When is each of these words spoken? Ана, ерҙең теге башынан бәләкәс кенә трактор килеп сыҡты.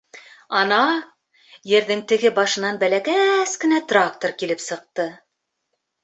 Ана, 0.59 0.77
ерҙең 1.71 1.99
теге 2.11 2.31
башынан 2.39 2.79
бәләкәс 2.83 3.53
кенә 3.65 3.79
трактор 3.91 4.33
килеп 4.39 4.63
сыҡты. 4.69 5.07